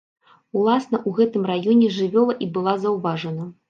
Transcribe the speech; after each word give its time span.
Уласна 0.59 0.97
ў 1.07 1.21
гэтым 1.21 1.47
раёне 1.53 1.93
жывёла 2.01 2.33
і 2.47 2.53
была 2.59 2.79
заўважана. 2.85 3.53